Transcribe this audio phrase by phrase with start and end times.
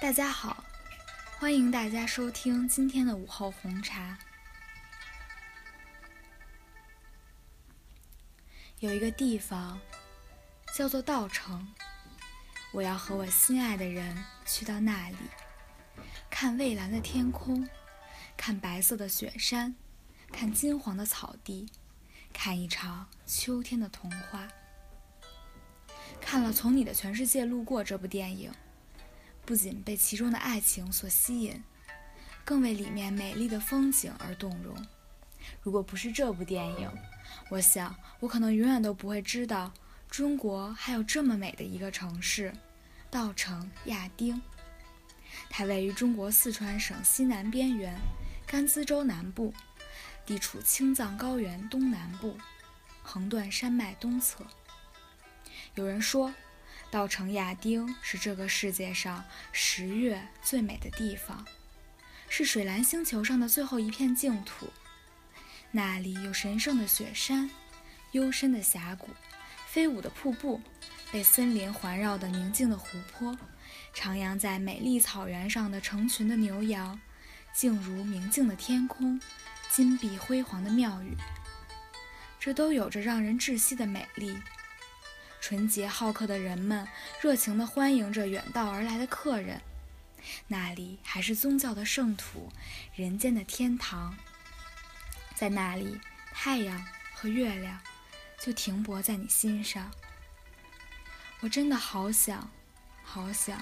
[0.00, 0.64] 大家好，
[1.38, 4.18] 欢迎大家收听今天的午后红茶。
[8.78, 9.78] 有一个地方
[10.74, 11.68] 叫做稻城，
[12.72, 15.16] 我要和我心爱的人去到那里，
[16.30, 17.68] 看蔚蓝的天空，
[18.38, 19.76] 看白色的雪山，
[20.32, 21.70] 看金黄的草地，
[22.32, 24.48] 看一场秋天的童话。
[26.22, 28.50] 看了《从你的全世界路过》这部电影。
[29.50, 31.60] 不仅被其中的爱情所吸引，
[32.44, 34.72] 更为里面美丽的风景而动容。
[35.60, 36.88] 如果不是这部电影，
[37.48, 39.72] 我想我可能永远都不会知道
[40.08, 42.52] 中国还有这么美的一个城市——
[43.10, 44.40] 稻城亚丁。
[45.48, 47.98] 它位于中国四川省西南边缘，
[48.46, 49.52] 甘孜州南部，
[50.24, 52.38] 地处青藏高原东南部，
[53.02, 54.46] 横断山脉东侧。
[55.74, 56.32] 有人说。
[56.90, 61.46] 稻城亚丁是这个世界上十月最美的地方，
[62.28, 64.68] 是水蓝星球上的最后一片净土。
[65.70, 67.48] 那里有神圣的雪山、
[68.10, 69.08] 幽深的峡谷、
[69.68, 70.60] 飞舞的瀑布、
[71.12, 73.38] 被森林环绕的宁静的湖泊、
[73.94, 77.00] 徜徉在美丽草原上的成群的牛羊、
[77.54, 79.20] 静如明镜的天空、
[79.70, 81.16] 金碧辉煌的庙宇，
[82.40, 84.36] 这都有着让人窒息的美丽。
[85.50, 86.86] 纯洁好客的人们
[87.20, 89.60] 热情地欢迎着远道而来的客人。
[90.46, 92.52] 那里还是宗教的圣土，
[92.94, 94.16] 人间的天堂。
[95.34, 97.76] 在那里，太阳和月亮
[98.38, 99.90] 就停泊在你心上。
[101.40, 102.48] 我真的好想，
[103.02, 103.60] 好想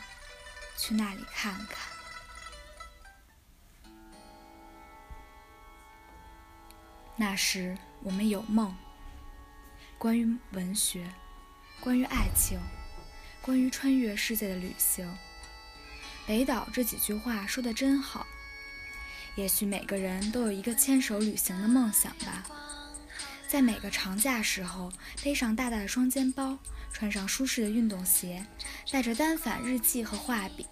[0.77, 1.89] 去那里看看。
[7.17, 8.77] 那时我们有梦，
[9.97, 11.11] 关于文学。
[11.81, 12.59] 关于爱情，
[13.41, 15.09] 关于穿越世界的旅行，
[16.27, 18.27] 北岛这几句话说的真好。
[19.37, 22.45] 也许每个人都有一个牵手旅行的梦想吧，
[23.47, 24.93] 在每个长假时候，
[25.23, 26.59] 背上大大的双肩包，
[26.93, 28.45] 穿上舒适的运动鞋，
[28.91, 30.67] 带着单反、日记和画笔，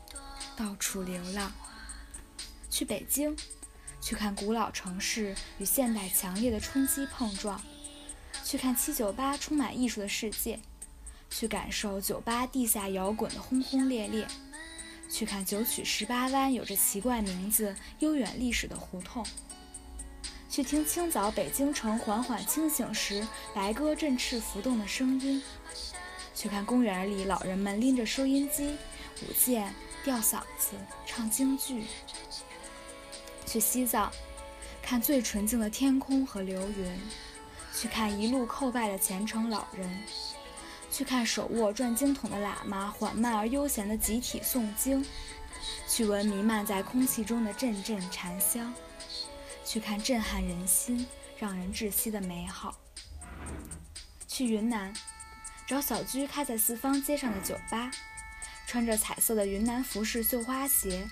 [0.57, 1.53] 到处流浪。
[2.69, 3.35] 去北京，
[4.03, 7.63] 去看古老城市与现代强烈的冲击碰撞，
[8.45, 10.59] 去看七九八充满艺术的世界。
[11.31, 14.27] 去感受酒吧地下摇滚的轰轰烈烈，
[15.11, 19.27] 去看九曲十八弯有着奇怪名字、悠远历史的胡同，
[20.49, 25.43] 去听清早北京城缓缓清醒时白鸽振翅浮动的声音，
[26.35, 28.77] 去看公园里老人们拎着收音机
[29.23, 30.73] 舞剑、吊嗓子、
[31.05, 31.85] 唱京剧，
[33.45, 34.11] 去西藏
[34.83, 37.01] 看最纯净的天空和流云，
[37.75, 40.03] 去看一路叩拜的虔诚老人。
[40.91, 45.05] 去看手握转经筒的喇嘛缓慢而悠闲的集体诵经，
[45.89, 48.73] 去闻弥漫在空气中的阵阵禅香，
[49.65, 51.07] 去看震撼人心、
[51.39, 52.77] 让人窒息的美好。
[54.27, 54.95] 去云南，
[55.67, 57.91] 找小居开在四方街上的酒吧，
[58.67, 61.09] 穿着彩色的云南服饰绣花鞋，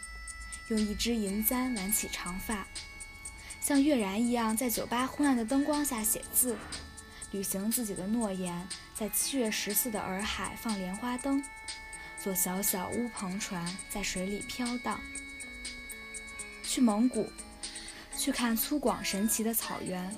[0.68, 2.66] 用一支银簪挽起长发，
[3.60, 6.56] 像月然一样在酒吧昏暗的灯光下写字。
[7.34, 8.64] 履行自己的诺言，
[8.94, 11.42] 在七月十四的洱海放莲花灯，
[12.16, 15.00] 坐小小乌篷船在水里飘荡。
[16.62, 17.28] 去蒙古，
[18.16, 20.16] 去看粗犷神奇的草原，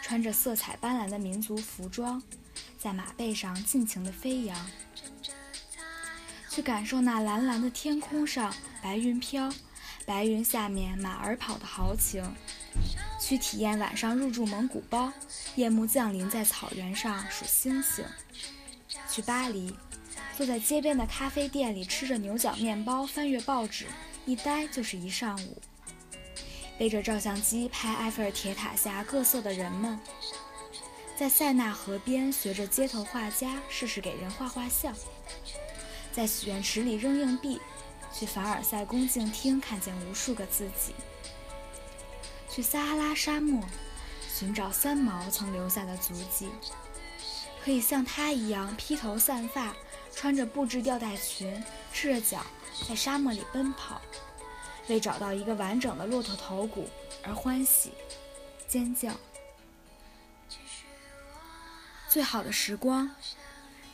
[0.00, 2.22] 穿着色彩斑斓的民族服装，
[2.78, 4.70] 在马背上尽情地飞扬。
[6.48, 9.52] 去感受那蓝蓝的天空上白云飘，
[10.06, 12.24] 白云下面马儿跑的豪情。
[13.22, 15.12] 去体验晚上入住蒙古包，
[15.54, 18.04] 夜幕降临在草原上数星星。
[19.08, 19.72] 去巴黎，
[20.36, 23.86] 坐在街边的咖啡店里吃着牛角面包，翻阅报纸，
[24.26, 25.62] 一待就是一上午。
[26.76, 29.96] 背着照相机拍埃菲尔铁塔下各色的人们，
[31.16, 34.92] 在塞纳河边学着街头画家试试给人画画像，
[36.10, 37.60] 在许愿池里扔硬币，
[38.12, 40.92] 去凡尔赛宫镜厅看见无数个自己。
[42.52, 43.66] 去撒哈拉沙漠
[44.28, 46.50] 寻找三毛曾留下的足迹，
[47.64, 49.74] 可以像他一样披头散发，
[50.14, 51.64] 穿着布质吊带裙，
[51.94, 52.44] 赤着脚
[52.86, 54.02] 在沙漠里奔跑，
[54.88, 56.90] 为找到一个完整的骆驼头骨
[57.24, 57.92] 而欢喜、
[58.68, 59.14] 尖叫。
[62.10, 63.10] 最好的时光，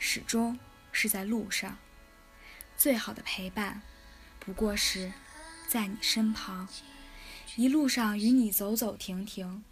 [0.00, 0.58] 始终
[0.90, 1.74] 是在路上；
[2.76, 3.82] 最好的陪伴，
[4.40, 5.12] 不过是
[5.68, 6.66] 在你身旁。
[7.56, 9.64] 一路上与你走走停停，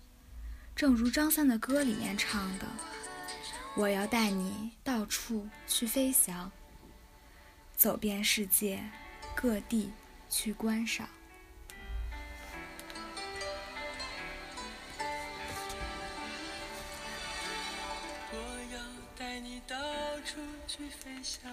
[0.74, 2.66] 正如张三的歌里面唱的
[3.76, 6.50] ：“我要带你到处去飞翔，
[7.76, 8.82] 走遍世界
[9.34, 9.92] 各地
[10.28, 11.08] 去观赏。
[18.32, 18.38] 我
[18.72, 18.80] 要
[19.16, 19.76] 带你到
[20.22, 21.52] 处去飞翔，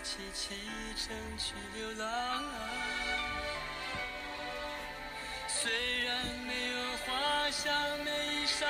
[0.00, 0.54] 一起启
[0.96, 2.42] 程去流浪。
[5.46, 5.70] 虽
[6.04, 7.70] 然没有花香，
[8.02, 8.64] 美衣裳，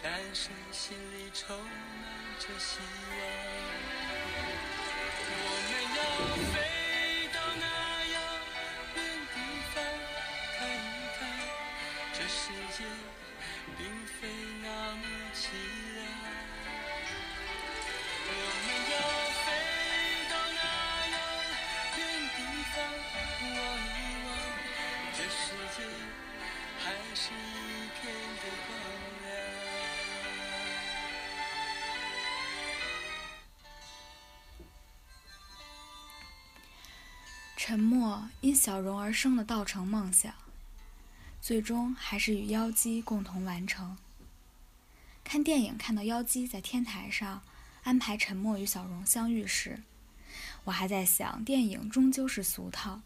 [0.00, 1.66] 但是心里充满
[2.38, 3.49] 着希望。
[37.62, 40.32] 沉默因小荣而生的稻城梦想，
[41.42, 43.98] 最终还是与妖姬共同完成。
[45.22, 47.42] 看电影看到妖姬在天台上
[47.82, 49.82] 安排沉默与小荣相遇时，
[50.64, 53.02] 我还在想，电影终究是俗套，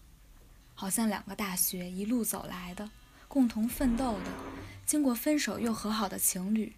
[0.76, 2.88] 好像两个大学一路走来的、
[3.26, 4.30] 共同奋斗的、
[4.86, 6.76] 经过分手又和好的情侣，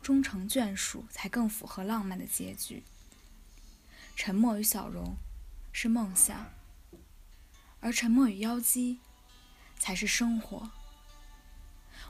[0.00, 2.82] 终成眷属才更符合浪漫的结局。
[4.16, 5.14] 沉默与小荣
[5.74, 6.46] 是梦想。
[7.80, 8.98] 而沉默与妖姬，
[9.78, 10.70] 才是生活。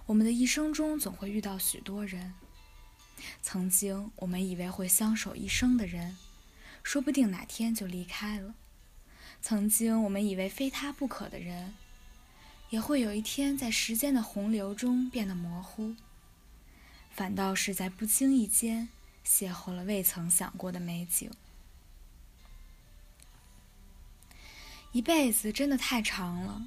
[0.07, 2.35] 我们的一生中总会遇到许多人，
[3.43, 6.17] 曾经我们以为会相守一生的人，
[6.83, 8.55] 说不定哪天就离开了；
[9.43, 11.75] 曾经我们以为非他不可的人，
[12.71, 15.95] 也会有一天在时间的洪流中变得模糊。
[17.11, 18.89] 反倒是在不经意间
[19.27, 21.31] 邂逅了未曾想过的美景。
[24.93, 26.63] 一辈子真的太长了，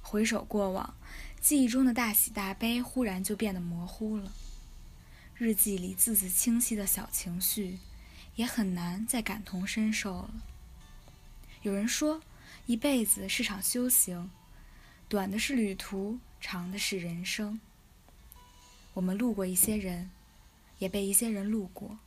[0.00, 0.94] 回首过往，
[1.38, 4.32] 记忆中的大喜大悲忽然就变得模糊了。
[5.36, 7.78] 日记里字字清晰的小情绪，
[8.36, 10.30] 也很难再感同身受了。
[11.60, 12.22] 有人说，
[12.64, 14.30] 一辈子是场修行，
[15.06, 17.60] 短的是旅途，长的是人生。
[18.94, 20.10] 我们路过一些人，
[20.78, 21.98] 也被一些人路过；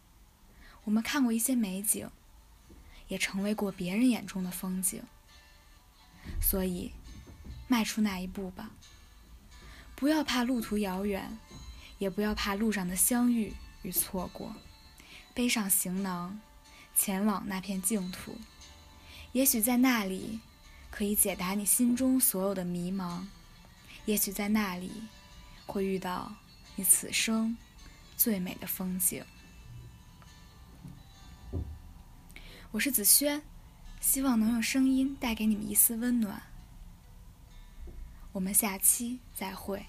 [0.86, 2.10] 我们看过一些美景，
[3.08, 5.04] 也成为过别人眼中的风景。
[6.42, 6.92] 所以，
[7.68, 8.72] 迈出那一步吧。
[9.96, 11.38] 不要怕路途遥远，
[12.00, 13.54] 也不要怕路上的相遇
[13.84, 14.56] 与错过。
[15.34, 16.40] 背上行囊，
[16.96, 18.36] 前往那片净土。
[19.32, 20.40] 也许在那里，
[20.90, 23.26] 可以解答你心中所有的迷茫。
[24.06, 25.04] 也许在那里，
[25.66, 26.34] 会遇到
[26.76, 27.56] 你此生
[28.18, 29.24] 最美的风景。
[32.72, 33.42] 我是子轩。
[34.02, 36.42] 希望能用声音带给你们一丝温暖。
[38.34, 39.86] 我们下期再会。